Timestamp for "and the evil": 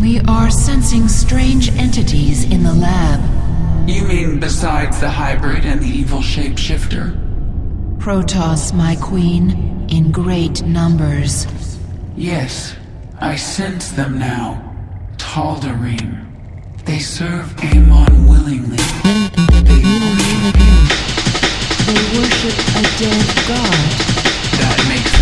5.66-6.20